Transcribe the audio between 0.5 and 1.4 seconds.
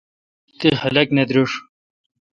تی خلق نہ